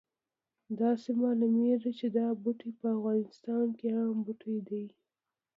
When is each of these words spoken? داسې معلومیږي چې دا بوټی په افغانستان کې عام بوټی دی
داسې 0.79 1.09
معلومیږي 1.21 1.91
چې 1.99 2.07
دا 2.17 2.27
بوټی 2.41 2.71
په 2.79 2.85
افغانستان 2.95 3.65
کې 3.79 3.87
عام 3.97 4.17
بوټی 4.25 4.57
دی 4.67 4.85